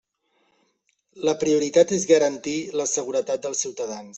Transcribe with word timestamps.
La 1.29 1.35
prioritat 1.45 1.95
és 1.99 2.07
garantir 2.15 2.57
la 2.81 2.89
seguretat 2.97 3.45
dels 3.47 3.63
ciutadans. 3.67 4.09